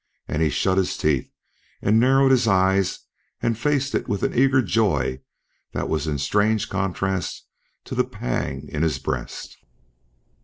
[0.27, 1.31] And he shut his teeth,
[1.79, 3.01] and narrowed his eyes,
[3.39, 5.21] and faced it with an eager joy
[5.73, 7.45] that was in strange contrast
[7.83, 9.57] to the pang in his breast.